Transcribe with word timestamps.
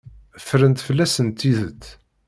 Ffrent 0.45 0.79
fell-asen 0.87 1.27
tidet. 1.39 1.83